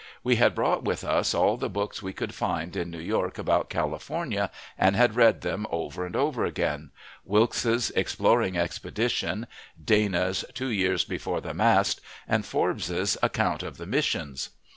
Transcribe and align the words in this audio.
We 0.23 0.37
had 0.37 0.55
brought 0.55 0.81
with 0.83 1.03
us 1.03 1.35
all 1.35 1.57
the 1.57 1.69
books 1.69 2.01
we 2.01 2.11
could 2.11 2.33
find 2.33 2.75
in 2.75 2.89
New 2.89 2.97
York 2.97 3.37
about 3.37 3.69
California, 3.69 4.49
and 4.75 4.95
had 4.95 5.15
read 5.15 5.41
them 5.41 5.67
over 5.69 6.07
and 6.07 6.15
over 6.15 6.43
again: 6.43 6.89
Wilkes's 7.23 7.91
"Exploring 7.95 8.57
Expedition;" 8.57 9.45
Dana's 9.85 10.43
"Two 10.55 10.71
Years 10.71 11.05
before 11.05 11.39
the 11.39 11.53
Mast;" 11.53 12.01
and 12.27 12.43
Forbes's 12.47 13.15
"Account 13.21 13.61
of 13.61 13.77
the 13.77 13.85
Missions." 13.85 14.49